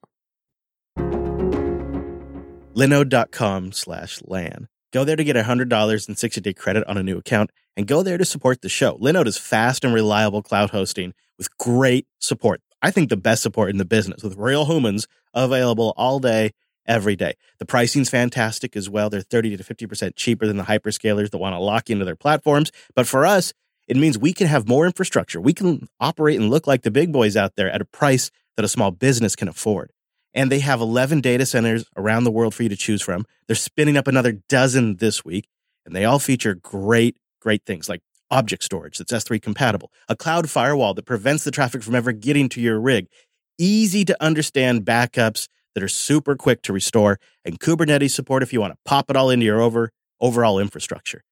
Linode.com 2.74 3.70
slash 3.70 4.20
LAN. 4.26 4.66
Go 4.92 5.04
there 5.04 5.16
to 5.16 5.24
get 5.24 5.36
$100 5.36 6.08
in 6.08 6.16
60 6.16 6.40
day 6.40 6.52
credit 6.52 6.86
on 6.86 6.98
a 6.98 7.02
new 7.02 7.16
account 7.16 7.50
and 7.76 7.86
go 7.86 8.02
there 8.02 8.18
to 8.18 8.24
support 8.24 8.60
the 8.60 8.68
show. 8.68 8.98
Linode 8.98 9.26
is 9.26 9.38
fast 9.38 9.84
and 9.84 9.94
reliable 9.94 10.42
cloud 10.42 10.70
hosting 10.70 11.14
with 11.38 11.56
great 11.56 12.06
support. 12.18 12.60
I 12.82 12.90
think 12.90 13.08
the 13.08 13.16
best 13.16 13.42
support 13.42 13.70
in 13.70 13.78
the 13.78 13.86
business 13.86 14.22
with 14.22 14.36
real 14.36 14.66
humans 14.66 15.06
available 15.32 15.94
all 15.96 16.18
day, 16.18 16.52
every 16.86 17.16
day. 17.16 17.34
The 17.58 17.64
pricing's 17.64 18.10
fantastic 18.10 18.76
as 18.76 18.90
well. 18.90 19.08
They're 19.08 19.22
30 19.22 19.56
to 19.56 19.64
50% 19.64 20.12
cheaper 20.14 20.46
than 20.46 20.58
the 20.58 20.64
hyperscalers 20.64 21.30
that 21.30 21.38
want 21.38 21.54
to 21.54 21.58
lock 21.58 21.88
into 21.88 22.04
their 22.04 22.16
platforms. 22.16 22.70
But 22.94 23.06
for 23.06 23.24
us, 23.24 23.54
it 23.88 23.96
means 23.96 24.18
we 24.18 24.32
can 24.32 24.46
have 24.46 24.68
more 24.68 24.84
infrastructure. 24.84 25.40
We 25.40 25.54
can 25.54 25.88
operate 26.00 26.38
and 26.38 26.50
look 26.50 26.66
like 26.66 26.82
the 26.82 26.90
big 26.90 27.12
boys 27.12 27.36
out 27.36 27.56
there 27.56 27.70
at 27.70 27.80
a 27.80 27.86
price 27.86 28.30
that 28.56 28.64
a 28.64 28.68
small 28.68 28.90
business 28.90 29.36
can 29.36 29.48
afford. 29.48 29.90
And 30.34 30.50
they 30.50 30.60
have 30.60 30.80
11 30.80 31.20
data 31.20 31.44
centers 31.44 31.84
around 31.96 32.24
the 32.24 32.30
world 32.30 32.54
for 32.54 32.62
you 32.62 32.68
to 32.68 32.76
choose 32.76 33.02
from. 33.02 33.26
They're 33.46 33.56
spinning 33.56 33.96
up 33.96 34.06
another 34.06 34.32
dozen 34.48 34.96
this 34.96 35.24
week, 35.24 35.48
and 35.84 35.94
they 35.94 36.04
all 36.04 36.18
feature 36.18 36.54
great, 36.54 37.16
great 37.40 37.64
things 37.66 37.88
like 37.88 38.00
object 38.30 38.64
storage 38.64 38.98
that's 38.98 39.12
S3 39.12 39.40
compatible, 39.40 39.92
a 40.08 40.16
cloud 40.16 40.48
firewall 40.48 40.94
that 40.94 41.04
prevents 41.04 41.44
the 41.44 41.50
traffic 41.50 41.82
from 41.82 41.94
ever 41.94 42.12
getting 42.12 42.48
to 42.48 42.60
your 42.60 42.80
rig, 42.80 43.08
easy 43.58 44.04
to 44.06 44.16
understand 44.22 44.86
backups 44.86 45.48
that 45.74 45.82
are 45.82 45.88
super 45.88 46.34
quick 46.34 46.62
to 46.62 46.72
restore, 46.72 47.18
and 47.44 47.60
Kubernetes 47.60 48.10
support 48.10 48.42
if 48.42 48.52
you 48.52 48.60
want 48.60 48.72
to 48.72 48.78
pop 48.84 49.10
it 49.10 49.16
all 49.16 49.30
into 49.30 49.44
your 49.44 49.60
over, 49.60 49.90
overall 50.20 50.58
infrastructure. 50.58 51.22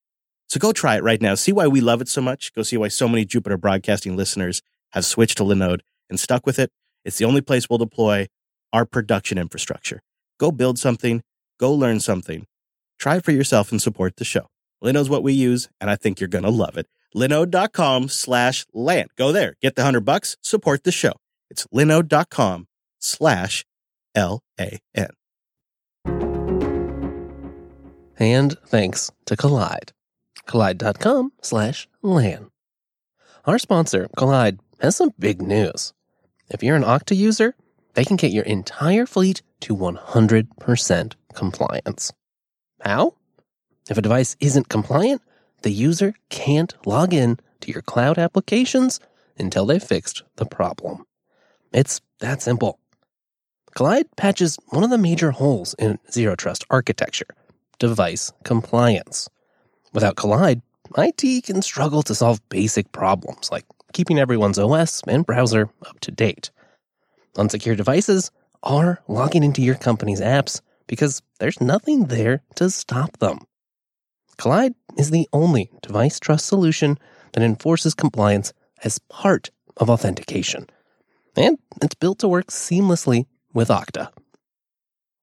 So 0.49 0.59
go 0.59 0.73
try 0.73 0.97
it 0.97 1.03
right 1.03 1.23
now. 1.23 1.37
See 1.37 1.53
why 1.53 1.69
we 1.69 1.81
love 1.81 2.01
it 2.01 2.09
so 2.09 2.21
much. 2.21 2.53
Go 2.53 2.63
see 2.63 2.77
why 2.77 2.89
so 2.89 3.09
many 3.09 3.25
Jupiter 3.25 3.57
Broadcasting 3.57 4.17
listeners 4.17 4.63
have 4.91 5.05
switched 5.05 5.39
to 5.39 5.45
Linode 5.45 5.81
and 6.09 6.19
stuck 6.19 6.45
with 6.45 6.59
it. 6.59 6.71
It's 7.05 7.19
the 7.19 7.25
only 7.25 7.41
place 7.41 7.71
we'll 7.71 7.79
deploy 7.79 8.27
our 8.73 8.85
production 8.85 9.39
infrastructure. 9.39 10.01
Go 10.39 10.53
build 10.53 10.79
something, 10.79 11.23
go 11.59 11.73
learn 11.73 12.01
something, 12.01 12.47
try 12.99 13.17
it 13.17 13.25
for 13.25 13.33
yourself 13.33 13.71
and 13.71 13.81
support 13.81 14.17
the 14.17 14.25
show. 14.25 14.47
Linode's 14.83 15.11
what 15.11 15.23
we 15.23 15.33
use, 15.33 15.69
and 15.81 15.91
I 15.91 15.97
think 15.97 16.21
you're 16.21 16.29
going 16.29 16.45
to 16.45 16.51
love 16.51 16.77
it. 16.77 16.87
Linode.com 17.15 18.09
slash 18.09 18.67
LAN. 18.73 19.09
Go 19.17 19.33
there, 19.33 19.55
get 19.61 19.77
the 19.77 19.83
hundred 19.85 20.05
bucks, 20.05 20.37
support 20.43 20.85
the 20.85 20.93
show. 20.93 21.13
It's 21.51 21.67
linode.com 21.75 22.69
slash 22.99 23.65
L-A-N. 24.15 25.11
And 28.19 28.59
thanks 28.67 29.11
to 29.27 29.37
Kolide. 29.37 29.93
Kolide.com 30.47 31.33
slash 31.43 31.89
LAN. 32.03 32.51
Our 33.47 33.59
sponsor, 33.59 34.09
Kolide, 34.17 34.59
has 34.81 34.97
some 34.97 35.13
big 35.19 35.41
news. 35.41 35.93
If 36.51 36.63
you're 36.63 36.77
an 36.77 36.83
Okta 36.83 37.17
user, 37.17 37.55
they 38.01 38.05
can 38.07 38.17
get 38.17 38.33
your 38.33 38.45
entire 38.45 39.05
fleet 39.05 39.43
to 39.61 39.77
100% 39.77 41.13
compliance. 41.35 42.11
How? 42.81 43.13
If 43.91 43.99
a 43.99 44.01
device 44.01 44.37
isn't 44.41 44.71
compliant, 44.71 45.21
the 45.61 45.71
user 45.71 46.15
can't 46.31 46.75
log 46.87 47.13
in 47.13 47.39
to 47.61 47.71
your 47.71 47.83
cloud 47.83 48.17
applications 48.17 49.01
until 49.39 49.67
they've 49.67 49.83
fixed 49.83 50.23
the 50.37 50.47
problem. 50.47 51.05
It's 51.75 52.01
that 52.21 52.41
simple. 52.41 52.79
Kolide 53.77 54.09
patches 54.17 54.59
one 54.71 54.83
of 54.83 54.89
the 54.89 54.97
major 54.97 55.33
holes 55.33 55.75
in 55.79 55.99
zero 56.11 56.35
trust 56.35 56.65
architecture 56.71 57.29
device 57.79 58.33
compliance. 58.45 59.29
Without 59.93 60.17
Kolide, 60.17 60.63
IT 60.97 61.45
can 61.45 61.61
struggle 61.61 62.03
to 62.05 62.15
solve 62.15 62.41
basic 62.49 62.93
problems 62.93 63.51
like 63.53 63.67
keeping 63.93 64.19
everyone's 64.19 64.59
OS 64.59 65.03
and 65.07 65.27
browser 65.27 65.69
up 65.85 66.01
to 66.01 66.11
date. 66.11 66.51
Unsecure 67.37 67.77
devices 67.77 68.31
are 68.63 69.03
logging 69.09 69.43
into 69.43 69.63
your 69.63 69.77
company's 69.77 70.21
apps 70.21 70.61
because 70.87 71.23
there's 71.39 71.61
nothing 71.61 72.07
there 72.07 72.43
to 72.57 72.69
stop 72.71 73.19
them. 73.19 73.41
Kolide 74.37 74.75
is 74.97 75.11
the 75.11 75.29
only 75.33 75.71
device 75.83 76.19
trust 76.19 76.47
solution 76.47 76.99
that 77.33 77.43
enforces 77.43 77.95
compliance 77.95 78.53
as 78.83 78.99
part 79.09 79.51
of 79.77 79.91
authentication. 79.91 80.67
And 81.37 81.59
it's 81.81 81.95
built 81.95 82.19
to 82.21 82.29
work 82.29 82.49
seamlessly 82.49 83.27
with 83.53 83.69
Okta. 83.69 84.11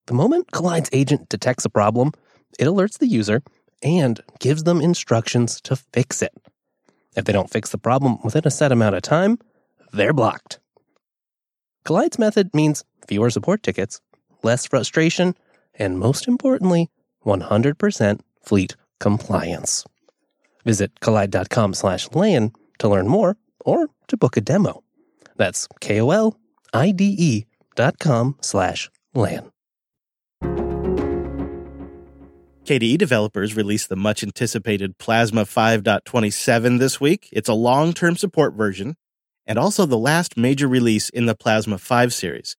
The 0.06 0.14
moment 0.14 0.52
Kolide's 0.52 0.90
agent 0.94 1.28
detects 1.30 1.66
a 1.66 1.70
problem, 1.70 2.14
it 2.58 2.66
alerts 2.66 2.98
the 2.98 3.08
user 3.08 3.44
and 3.84 4.22
gives 4.40 4.64
them 4.64 4.82
instructions 4.82 5.60
to 5.62 5.76
fix 5.76 6.22
it. 6.22 6.34
If 7.16 7.26
they 7.26 7.34
don't 7.34 7.50
fix 7.50 7.72
the 7.72 7.78
problem 7.78 8.20
within 8.24 8.44
a 8.46 8.52
set 8.52 8.72
amount 8.72 8.96
of 8.96 9.02
time, 9.02 9.40
they're 9.92 10.14
blocked. 10.14 10.60
Kolide's 11.88 12.20
method 12.20 12.54
means 12.54 12.84
fewer 13.08 13.30
support 13.30 13.64
tickets, 13.64 14.02
less 14.44 14.68
frustration, 14.68 15.36
and 15.74 15.98
most 15.98 16.28
importantly, 16.28 16.90
100% 17.26 18.20
fleet 18.42 18.76
compliance. 19.00 19.86
Visit 20.66 21.00
kolide.com 21.00 21.74
slash 21.74 22.12
LAN 22.12 22.52
to 22.80 22.90
learn 22.90 23.08
more 23.08 23.38
or 23.64 23.88
to 24.10 24.18
book 24.18 24.36
a 24.36 24.42
demo. 24.42 24.84
That's 25.38 25.70
K-O-L-I-D-E 25.80 27.46
dot 27.78 28.00
com 28.00 28.36
slash 28.42 28.90
LAN. 29.14 29.50
KDE 32.66 32.98
developers 32.98 33.56
released 33.56 33.88
the 33.88 33.96
much 33.96 34.24
anticipated 34.24 34.98
Plasma 34.98 35.46
5.27 35.46 36.80
this 36.80 37.00
week. 37.00 37.30
It's 37.32 37.48
a 37.48 37.54
long 37.54 37.94
term 37.94 38.18
support 38.18 38.56
version 38.56 38.98
and 39.48 39.58
also 39.58 39.86
the 39.86 39.98
last 39.98 40.38
major 40.38 40.68
release 40.68 41.10
in 41.10 41.26
the 41.26 41.34
Plasma 41.34 41.78
5 41.78 42.14
series. 42.14 42.56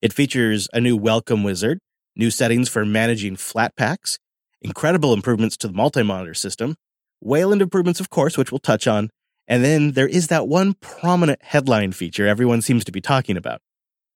It 0.00 0.12
features 0.12 0.68
a 0.72 0.80
new 0.80 0.96
welcome 0.96 1.42
wizard, 1.42 1.80
new 2.14 2.30
settings 2.30 2.68
for 2.68 2.86
managing 2.86 3.36
Flatpaks, 3.36 4.18
incredible 4.62 5.12
improvements 5.12 5.56
to 5.58 5.66
the 5.66 5.74
multi 5.74 6.02
monitor 6.02 6.34
system, 6.34 6.76
Wayland 7.20 7.60
improvements, 7.60 7.98
of 7.98 8.10
course, 8.10 8.38
which 8.38 8.52
we'll 8.52 8.60
touch 8.60 8.86
on, 8.86 9.10
and 9.48 9.64
then 9.64 9.92
there 9.92 10.06
is 10.06 10.28
that 10.28 10.46
one 10.46 10.74
prominent 10.74 11.42
headline 11.42 11.92
feature 11.92 12.26
everyone 12.26 12.62
seems 12.62 12.84
to 12.84 12.92
be 12.92 13.00
talking 13.00 13.36
about. 13.36 13.60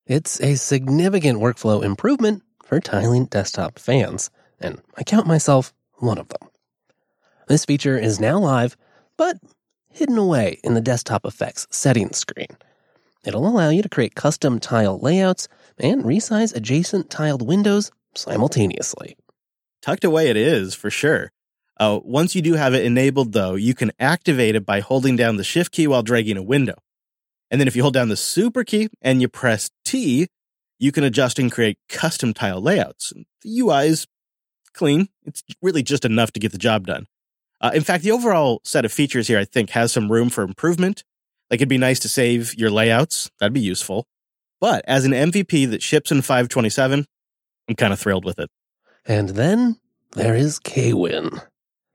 It's 0.06 0.40
a 0.40 0.54
significant 0.54 1.40
workflow 1.40 1.82
improvement 1.82 2.42
for 2.64 2.80
tiling 2.80 3.26
desktop 3.26 3.78
fans, 3.78 4.30
and 4.60 4.80
I 4.96 5.02
count 5.02 5.26
myself 5.26 5.72
one 5.96 6.18
of 6.18 6.28
them. 6.28 6.48
This 7.48 7.64
feature 7.64 7.98
is 7.98 8.20
now 8.20 8.38
live, 8.38 8.76
but 9.16 9.38
hidden 9.92 10.18
away 10.18 10.58
in 10.64 10.74
the 10.74 10.80
desktop 10.80 11.24
effects 11.24 11.66
settings 11.70 12.18
screen. 12.18 12.56
It'll 13.24 13.46
allow 13.46 13.68
you 13.68 13.82
to 13.82 13.88
create 13.88 14.14
custom 14.14 14.58
tile 14.58 14.98
layouts 14.98 15.48
and 15.78 16.04
resize 16.04 16.54
adjacent 16.54 17.10
tiled 17.10 17.46
windows 17.46 17.90
simultaneously. 18.14 19.16
Tucked 19.80 20.04
away 20.04 20.28
it 20.28 20.36
is, 20.36 20.74
for 20.74 20.90
sure. 20.90 21.30
Uh, 21.78 22.00
once 22.04 22.34
you 22.34 22.42
do 22.42 22.54
have 22.54 22.74
it 22.74 22.84
enabled, 22.84 23.32
though, 23.32 23.54
you 23.54 23.74
can 23.74 23.92
activate 23.98 24.54
it 24.54 24.66
by 24.66 24.80
holding 24.80 25.16
down 25.16 25.36
the 25.36 25.44
shift 25.44 25.72
key 25.72 25.86
while 25.86 26.02
dragging 26.02 26.36
a 26.36 26.42
window. 26.42 26.74
And 27.50 27.60
then 27.60 27.68
if 27.68 27.76
you 27.76 27.82
hold 27.82 27.94
down 27.94 28.08
the 28.08 28.16
super 28.16 28.64
key 28.64 28.88
and 29.00 29.20
you 29.20 29.28
press 29.28 29.70
T, 29.84 30.28
you 30.78 30.92
can 30.92 31.04
adjust 31.04 31.38
and 31.38 31.50
create 31.50 31.78
custom 31.88 32.34
tile 32.34 32.60
layouts. 32.60 33.12
The 33.42 33.60
UI 33.60 33.86
is 33.86 34.06
clean. 34.72 35.08
It's 35.24 35.42
really 35.60 35.82
just 35.82 36.04
enough 36.04 36.32
to 36.32 36.40
get 36.40 36.52
the 36.52 36.58
job 36.58 36.86
done. 36.86 37.06
Uh, 37.62 37.70
in 37.72 37.82
fact, 37.82 38.02
the 38.02 38.10
overall 38.10 38.60
set 38.64 38.84
of 38.84 38.92
features 38.92 39.28
here, 39.28 39.38
I 39.38 39.44
think, 39.44 39.70
has 39.70 39.92
some 39.92 40.10
room 40.10 40.28
for 40.28 40.42
improvement. 40.42 41.04
Like 41.50 41.58
it'd 41.58 41.68
be 41.68 41.78
nice 41.78 42.00
to 42.00 42.08
save 42.08 42.54
your 42.54 42.70
layouts. 42.70 43.30
That'd 43.38 43.52
be 43.52 43.60
useful. 43.60 44.06
But 44.60 44.84
as 44.86 45.04
an 45.04 45.12
MVP 45.12 45.70
that 45.70 45.82
ships 45.82 46.10
in 46.10 46.22
527, 46.22 47.06
I'm 47.68 47.74
kind 47.76 47.92
of 47.92 48.00
thrilled 48.00 48.24
with 48.24 48.38
it. 48.38 48.50
And 49.06 49.30
then 49.30 49.78
there 50.12 50.34
is 50.34 50.58
Kwin. 50.58 51.40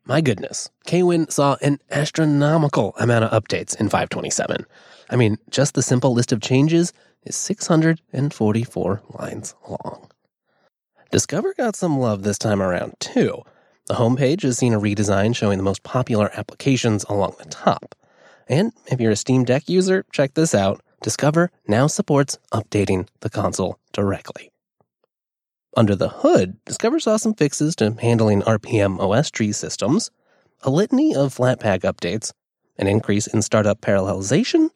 My 0.06 0.22
goodness, 0.22 0.70
Kwin 0.88 1.30
saw 1.30 1.58
an 1.62 1.80
astronomical 1.92 2.96
amount 2.98 3.26
of 3.26 3.44
updates 3.44 3.76
in 3.80 3.88
527. 3.88 4.66
I 5.10 5.16
mean, 5.16 5.38
just 5.50 5.74
the 5.74 5.82
simple 5.82 6.14
list 6.14 6.32
of 6.32 6.42
changes 6.42 6.94
is 7.24 7.36
644 7.36 9.02
lines 9.10 9.56
long. 9.68 10.10
Discover 11.12 11.54
got 11.56 11.76
some 11.76 12.00
love 12.00 12.24
this 12.24 12.38
time 12.38 12.62
around, 12.62 12.94
too. 13.00 13.42
The 13.88 13.94
homepage 13.94 14.42
has 14.42 14.58
seen 14.58 14.74
a 14.74 14.80
redesign 14.82 15.34
showing 15.34 15.58
the 15.58 15.64
most 15.64 15.82
popular 15.82 16.30
applications 16.38 17.06
along 17.06 17.36
the 17.40 17.46
top. 17.46 17.96
And 18.50 18.74
if 18.88 19.00
you're 19.00 19.12
a 19.12 19.16
Steam 19.16 19.46
Deck 19.46 19.70
user, 19.70 20.06
check 20.12 20.34
this 20.34 20.54
out. 20.54 20.82
Discover 21.02 21.52
now 21.70 21.88
supports 21.88 22.38
updating 22.52 23.08
the 23.22 23.30
console 23.30 23.80
directly. 23.94 24.52
Under 25.78 25.96
the 25.96 26.10
hood, 26.10 26.58
Discover 26.66 27.00
saw 27.00 27.16
some 27.16 27.34
fixes 27.34 27.78
to 27.78 27.96
handling 28.02 28.42
rpm-ostree 28.42 29.54
systems, 29.54 30.12
a 30.64 30.70
litany 30.70 31.16
of 31.16 31.34
Flatpak 31.34 31.82
updates, 31.82 32.34
an 32.78 32.88
increase 32.88 33.28
in 33.28 33.42
startup 33.42 33.80
parallelization, 33.80 34.70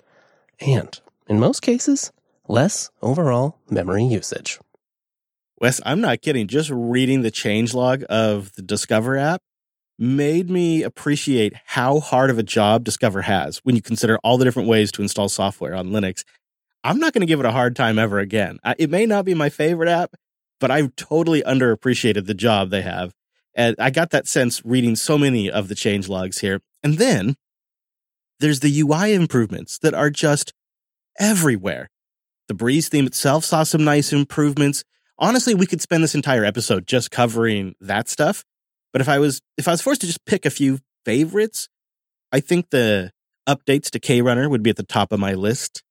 and, 0.62 1.01
in 1.27 1.39
most 1.39 1.62
cases, 1.62 2.13
less 2.48 2.89
overall 3.01 3.58
memory 3.70 4.06
usage. 4.06 4.60
Wes, 5.62 5.80
I'm 5.86 6.01
not 6.01 6.24
kidding. 6.24 6.48
Just 6.48 6.72
reading 6.72 7.22
the 7.22 7.30
change 7.30 7.75
log 7.75 8.03
of 8.10 8.51
the 8.53 8.63
Discover 8.63 9.15
app 9.15 9.44
made 10.00 10.50
me 10.50 10.82
appreciate 10.82 11.53
how 11.65 12.00
hard 12.00 12.32
of 12.32 12.39
a 12.39 12.44
job 12.44 12.84
Discover 12.84 13.22
has 13.22 13.60
when 13.60 13.75
you 13.75 13.82
consider 13.84 14.18
all 14.24 14.39
the 14.39 14.44
different 14.44 14.68
ways 14.68 14.91
to 14.94 15.03
install 15.03 15.30
software 15.30 15.75
on 15.75 15.91
Linux. 15.91 16.24
I'm 16.84 16.98
not 16.98 17.13
going 17.13 17.22
to 17.22 17.27
give 17.27 17.39
it 17.39 17.46
a 17.46 17.51
hard 17.51 17.75
time 17.75 18.00
ever 18.00 18.18
again. 18.18 18.58
It 18.80 18.89
may 18.89 19.06
not 19.06 19.24
be 19.24 19.36
my 19.36 19.50
favorite 19.50 19.88
app, 19.88 20.15
but 20.60 20.72
I've 20.72 20.96
totally 20.96 21.44
underappreciated 21.44 22.25
the 22.25 22.34
job 22.34 22.72
they 22.72 22.82
have. 22.82 23.13
And 23.53 23.75
I 23.77 23.91
got 23.91 24.10
that 24.10 24.27
sense 24.27 24.63
reading 24.65 24.96
so 24.96 25.15
many 25.15 25.51
of 25.51 25.68
the 25.68 25.75
change 25.75 26.10
logs 26.10 26.39
here. 26.39 26.62
And 26.82 26.98
then 26.98 27.36
there's 28.39 28.62
the 28.62 28.82
UI 28.82 29.13
improvements 29.13 29.77
that 29.77 29.94
are 29.94 30.10
just 30.10 30.53
everywhere. 31.20 31.91
The 32.48 32.56
Breeze 32.56 32.89
theme 32.89 33.06
itself 33.06 33.46
saw 33.46 33.62
some 33.62 33.84
nice 33.84 34.12
improvements. 34.12 34.84
Honestly, 35.21 35.53
we 35.53 35.67
could 35.67 35.81
spend 35.81 36.03
this 36.03 36.15
entire 36.15 36.43
episode 36.43 36.87
just 36.87 37.11
covering 37.11 37.75
that 37.79 38.09
stuff. 38.09 38.43
But 38.91 39.01
if 39.01 39.07
I 39.07 39.19
was 39.19 39.39
if 39.55 39.67
I 39.67 39.71
was 39.71 39.81
forced 39.81 40.01
to 40.01 40.07
just 40.07 40.25
pick 40.25 40.47
a 40.47 40.49
few 40.49 40.79
favorites, 41.05 41.69
I 42.31 42.39
think 42.39 42.71
the 42.71 43.11
updates 43.47 43.91
to 43.91 43.99
KRunner 43.99 44.49
would 44.49 44.63
be 44.63 44.71
at 44.71 44.77
the 44.77 44.83
top 44.83 45.11
of 45.11 45.19
my 45.19 45.35
list. 45.35 45.83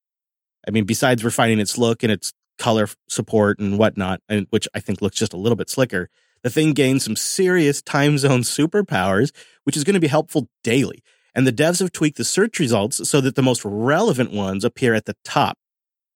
I 0.66 0.72
mean, 0.72 0.84
besides 0.84 1.24
refining 1.24 1.60
its 1.60 1.78
look 1.78 2.02
and 2.02 2.10
its 2.10 2.32
color 2.58 2.88
support 3.08 3.60
and 3.60 3.78
whatnot, 3.78 4.20
and 4.28 4.48
which 4.50 4.66
I 4.74 4.80
think 4.80 5.00
looks 5.00 5.16
just 5.16 5.32
a 5.32 5.38
little 5.38 5.56
bit 5.56 5.70
slicker, 5.70 6.10
the 6.42 6.50
thing 6.50 6.72
gains 6.72 7.04
some 7.04 7.16
serious 7.16 7.82
time 7.82 8.18
zone 8.18 8.40
superpowers, 8.40 9.30
which 9.62 9.76
is 9.76 9.84
going 9.84 9.94
to 9.94 10.00
be 10.00 10.08
helpful 10.08 10.48
daily. 10.64 11.04
And 11.36 11.46
the 11.46 11.52
devs 11.52 11.78
have 11.78 11.92
tweaked 11.92 12.18
the 12.18 12.24
search 12.24 12.58
results 12.58 13.08
so 13.08 13.20
that 13.20 13.36
the 13.36 13.42
most 13.42 13.64
relevant 13.64 14.32
ones 14.32 14.64
appear 14.64 14.92
at 14.92 15.04
the 15.04 15.14
top. 15.24 15.56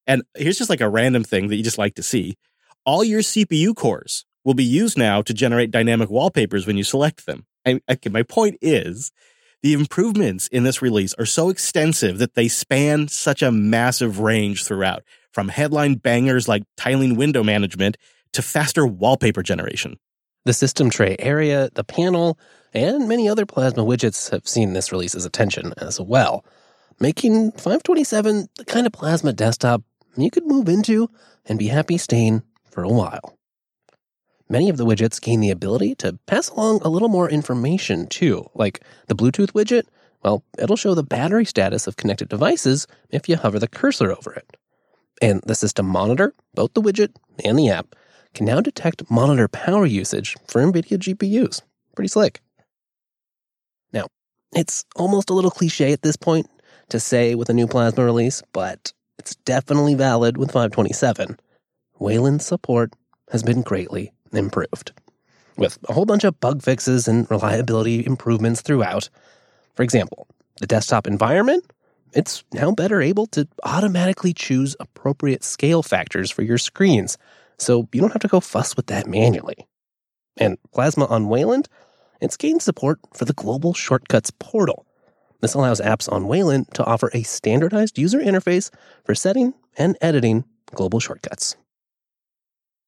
And 0.04 0.25
here's 0.37 0.59
just 0.59 0.68
like 0.68 0.80
a 0.80 0.88
random 0.88 1.23
thing 1.23 1.47
that 1.49 1.56
you 1.56 1.62
just 1.62 1.78
like 1.78 1.94
to 1.94 2.02
see. 2.02 2.37
All 2.87 3.03
your 3.03 3.23
CPU 3.23 3.75
cores 3.75 4.26
will 4.45 4.53
be 4.53 4.64
used 4.64 4.99
now 4.99 5.23
to 5.23 5.33
generate 5.33 5.71
dynamic 5.71 6.11
wallpapers 6.11 6.67
when 6.67 6.76
you 6.76 6.85
select 6.85 7.25
them. 7.25 7.47
I, 7.64 7.81
okay, 7.91 8.11
my 8.11 8.23
point 8.23 8.59
is 8.61 9.11
the 9.62 9.73
improvements 9.73 10.49
in 10.49 10.64
this 10.64 10.83
release 10.83 11.14
are 11.14 11.25
so 11.25 11.49
extensive 11.49 12.19
that 12.19 12.35
they 12.35 12.49
span 12.49 13.09
such 13.09 13.41
a 13.41 13.50
massive 13.50 14.21
range 14.21 14.64
throughout, 14.64 15.03
from 15.33 15.49
headline 15.49 15.95
bangers 15.95 16.47
like 16.47 16.64
tiling 16.76 17.17
window 17.17 17.43
management 17.43 17.97
to 18.35 18.43
faster 18.43 18.87
wallpaper 18.87 19.43
generation. 19.43 19.97
The 20.45 20.53
system 20.53 20.91
tray 20.91 21.17
area, 21.19 21.71
the 21.73 21.85
panel, 21.85 22.38
and 22.75 23.09
many 23.09 23.31
other 23.31 23.47
Plasma 23.47 23.83
widgets 23.83 24.31
have 24.31 24.47
seen 24.47 24.75
this 24.75 24.93
release's 24.93 25.25
attention 25.25 25.73
as 25.79 25.99
well, 25.99 26.45
making 27.00 27.53
527 27.53 28.49
the 28.59 28.64
kind 28.67 28.87
of 28.87 28.93
Plasma 28.93 29.33
desktop 29.33 29.83
you 30.19 30.31
could 30.31 30.47
move 30.47 30.69
into 30.69 31.09
and 31.47 31.59
be 31.59 31.69
happy 31.69 31.97
staying 31.97 32.43
for 32.75 32.83
a 32.83 32.88
while. 32.88 33.38
Many 34.49 34.69
of 34.69 34.76
the 34.76 34.85
widgets 34.85 35.21
gain 35.21 35.40
the 35.40 35.50
ability 35.50 35.95
to 35.97 36.19
pass 36.26 36.50
along 36.50 36.81
a 36.83 36.88
little 36.88 37.09
more 37.09 37.31
information 37.31 38.07
too, 38.09 38.50
like 38.54 38.83
the 39.07 39.14
Bluetooth 39.14 39.52
widget. 39.52 39.85
Well, 40.23 40.43
it'll 40.59 40.76
show 40.76 40.95
the 40.95 41.02
battery 41.02 41.45
status 41.45 41.87
of 41.87 41.97
connected 41.97 42.28
devices 42.28 42.87
if 43.11 43.28
you 43.28 43.37
hover 43.37 43.59
the 43.59 43.69
cursor 43.69 44.11
over 44.12 44.35
it. 44.35 44.57
And 45.23 45.40
the 45.47 45.54
system 45.54 45.87
monitor, 45.87 46.35
both 46.54 46.75
the 46.75 46.83
widget 46.83 47.14
and 47.45 47.59
the 47.59 47.71
app, 47.71 47.95
can 48.35 48.47
now 48.47 48.61
detect 48.61 49.11
monitor 49.11 49.49
power 49.49 49.87
usage 49.87 50.35
for 50.49 50.61
NVIDIA 50.61 50.99
GPUs. 50.99 51.62
Pretty 51.95 52.09
slick. 52.09 52.40
Now, 53.93 54.09
it's 54.52 54.85
almost 54.97 55.31
a 55.31 55.35
little 55.35 55.52
cliche 55.52 55.93
at 55.93 56.02
this 56.02 56.16
point 56.16 56.49
to 56.88 57.00
say 57.00 57.35
with 57.35 57.49
a 57.49 57.54
new 57.54 57.66
Plasma 57.66 58.04
release, 58.04 58.43
but 58.52 58.93
it's 59.19 59.37
definitely 59.37 59.95
valid 59.95 60.37
with 60.37 60.50
527. 60.50 61.38
Wayland's 61.99 62.45
support 62.45 62.93
has 63.31 63.43
been 63.43 63.63
greatly 63.63 64.13
improved, 64.33 64.93
with 65.57 65.79
a 65.89 65.93
whole 65.93 66.07
bunch 66.07 66.25
of 66.25 66.39
bug 66.41 66.63
fixes 66.63 67.07
and 67.09 67.31
reliability 67.31 68.05
improvements 68.05 68.61
throughout. 68.61 69.09
For 69.75 69.83
example, 69.83 70.27
the 70.61 70.67
desktop 70.67 71.07
environment, 71.07 71.65
it's 72.13 72.45
now 72.53 72.73
better 72.73 73.01
able 73.01 73.27
to 73.29 73.49
automatically 73.65 74.33
choose 74.33 74.77
appropriate 74.81 75.45
scale 75.45 75.83
factors 75.83 76.31
for 76.31 76.43
your 76.43 76.59
screens, 76.59 77.17
so 77.59 77.89
you 77.93 78.01
don't 78.01 78.13
have 78.13 78.23
to 78.23 78.29
go 78.29 78.41
fuss 78.41 78.77
with 78.77 78.87
that 78.87 79.07
manually. 79.07 79.67
And 80.37 80.59
Plasma 80.73 81.07
on 81.07 81.29
Wayland, 81.29 81.69
it's 82.21 82.37
gained 82.37 82.62
support 82.62 82.99
for 83.12 83.25
the 83.25 83.33
Global 83.33 83.73
Shortcuts 83.73 84.31
portal. 84.38 84.87
This 85.40 85.55
allows 85.55 85.81
apps 85.81 86.11
on 86.11 86.27
Wayland 86.27 86.73
to 86.75 86.85
offer 86.85 87.11
a 87.12 87.23
standardized 87.23 87.99
user 87.99 88.18
interface 88.18 88.71
for 89.05 89.14
setting 89.14 89.55
and 89.77 89.97
editing 90.01 90.45
global 90.75 91.01
shortcuts. 91.01 91.57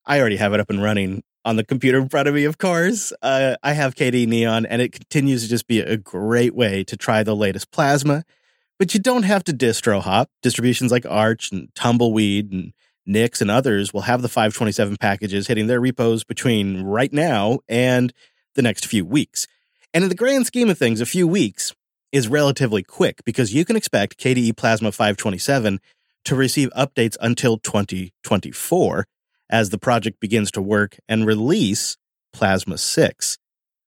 I 0.06 0.20
already 0.20 0.36
have 0.36 0.52
it 0.54 0.60
up 0.60 0.70
and 0.70 0.82
running 0.82 1.22
on 1.44 1.56
the 1.56 1.64
computer 1.64 1.98
in 1.98 2.08
front 2.08 2.28
of 2.28 2.34
me, 2.34 2.44
of 2.44 2.58
course. 2.58 3.12
Uh, 3.22 3.56
I 3.62 3.72
have 3.72 3.94
KDE 3.94 4.26
Neon, 4.26 4.66
and 4.66 4.80
it 4.80 4.92
continues 4.92 5.42
to 5.42 5.48
just 5.48 5.66
be 5.66 5.80
a 5.80 5.96
great 5.96 6.54
way 6.54 6.84
to 6.84 6.96
try 6.96 7.22
the 7.22 7.36
latest 7.36 7.70
Plasma. 7.70 8.24
But 8.78 8.94
you 8.94 9.00
don't 9.00 9.22
have 9.22 9.42
to 9.44 9.52
distro 9.52 10.02
hop. 10.02 10.30
Distributions 10.42 10.92
like 10.92 11.06
Arch 11.06 11.50
and 11.50 11.74
Tumbleweed 11.74 12.52
and 12.52 12.72
Nix 13.06 13.40
and 13.40 13.50
others 13.50 13.92
will 13.92 14.02
have 14.02 14.22
the 14.22 14.28
527 14.28 14.96
packages 14.96 15.46
hitting 15.46 15.66
their 15.66 15.80
repos 15.80 16.24
between 16.24 16.82
right 16.82 17.12
now 17.12 17.60
and 17.68 18.12
the 18.54 18.62
next 18.62 18.86
few 18.86 19.04
weeks. 19.04 19.46
And 19.94 20.02
in 20.02 20.08
the 20.08 20.16
grand 20.16 20.46
scheme 20.46 20.68
of 20.68 20.76
things, 20.76 21.00
a 21.00 21.06
few 21.06 21.26
weeks 21.26 21.74
is 22.12 22.28
relatively 22.28 22.82
quick 22.82 23.24
because 23.24 23.54
you 23.54 23.64
can 23.64 23.76
expect 23.76 24.18
KDE 24.18 24.56
Plasma 24.56 24.92
527 24.92 25.80
to 26.24 26.34
receive 26.34 26.70
updates 26.76 27.16
until 27.20 27.58
2024 27.58 29.06
as 29.50 29.70
the 29.70 29.78
project 29.78 30.20
begins 30.20 30.50
to 30.52 30.62
work 30.62 30.98
and 31.09 31.26
release 31.26 31.96
Plasma 32.32 32.78
6, 32.78 33.38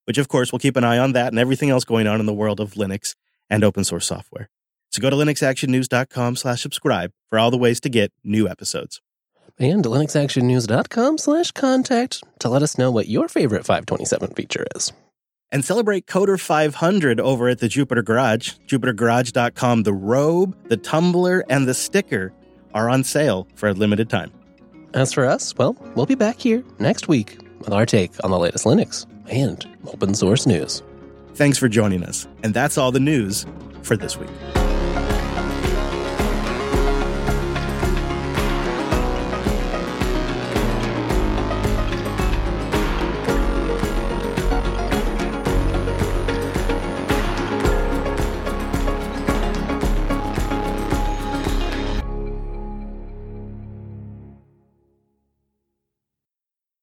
which 0.05 0.17
of 0.17 0.27
course 0.27 0.51
we'll 0.51 0.59
keep 0.59 0.75
an 0.75 0.83
eye 0.83 0.97
on 0.97 1.13
that 1.13 1.27
and 1.27 1.39
everything 1.39 1.69
else 1.69 1.85
going 1.85 2.07
on 2.07 2.19
in 2.19 2.25
the 2.25 2.33
world 2.33 2.59
of 2.59 2.73
Linux 2.73 3.15
and 3.49 3.63
open 3.63 3.83
source 3.83 4.07
software. 4.07 4.49
So 4.91 5.01
go 5.01 5.09
to 5.09 5.15
linuxactionnews.com 5.15 6.35
slash 6.35 6.61
subscribe 6.61 7.11
for 7.29 7.37
all 7.37 7.51
the 7.51 7.57
ways 7.57 7.79
to 7.81 7.89
get 7.89 8.11
new 8.23 8.47
episodes. 8.47 9.01
And 9.59 9.83
linuxactionnews.com 9.83 11.17
slash 11.17 11.51
contact 11.51 12.23
to 12.39 12.49
let 12.49 12.63
us 12.63 12.77
know 12.77 12.91
what 12.91 13.07
your 13.07 13.27
favorite 13.27 13.65
527 13.65 14.33
feature 14.33 14.65
is. 14.75 14.93
And 15.51 15.65
celebrate 15.65 16.05
Coder 16.05 16.39
500 16.39 17.19
over 17.19 17.49
at 17.49 17.59
the 17.59 17.67
Jupiter 17.67 18.01
Garage. 18.03 18.53
JupiterGarage.com. 18.67 19.83
The 19.83 19.93
robe, 19.93 20.55
the 20.69 20.77
tumbler, 20.77 21.43
and 21.49 21.67
the 21.67 21.73
sticker 21.73 22.31
are 22.73 22.89
on 22.89 23.03
sale 23.03 23.47
for 23.55 23.69
a 23.69 23.73
limited 23.73 24.09
time. 24.09 24.31
As 24.93 25.13
for 25.13 25.25
us, 25.25 25.55
well, 25.55 25.75
we'll 25.95 26.07
be 26.07 26.15
back 26.15 26.39
here 26.39 26.63
next 26.79 27.07
week 27.07 27.37
with 27.59 27.71
our 27.71 27.85
take 27.85 28.11
on 28.23 28.31
the 28.31 28.39
latest 28.39 28.65
Linux 28.65 29.05
and 29.29 29.67
open 29.87 30.15
source 30.15 30.47
news. 30.47 30.81
Thanks 31.35 31.57
for 31.57 31.69
joining 31.69 32.03
us. 32.03 32.27
And 32.43 32.53
that's 32.53 32.77
all 32.77 32.91
the 32.91 32.99
news 32.99 33.45
for 33.83 33.95
this 33.95 34.17
week. 34.17 34.29